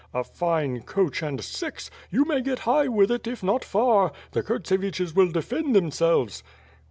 A 0.15 0.23
fine 0.23 0.81
coach 0.81 1.21
and 1.21 1.43
six! 1.43 1.91
You 2.09 2.25
may 2.25 2.41
get 2.41 2.57
high 2.65 2.87
with 2.87 3.11
it, 3.11 3.27
if 3.27 3.43
not 3.43 3.63
far. 3.63 4.11
The 4.31 4.41
Kurtseviches 4.41 5.13
will 5.13 5.29
defend 5.29 5.75
themselves." 5.75 6.41